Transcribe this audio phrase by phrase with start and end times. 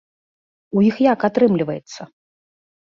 [0.79, 2.01] У іх як атрымліваецца?